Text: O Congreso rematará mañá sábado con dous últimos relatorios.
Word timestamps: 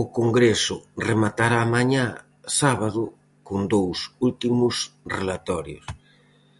O 0.00 0.02
Congreso 0.18 0.76
rematará 1.08 1.60
mañá 1.74 2.06
sábado 2.60 3.02
con 3.48 3.60
dous 3.74 3.98
últimos 4.28 4.74
relatorios. 5.16 5.86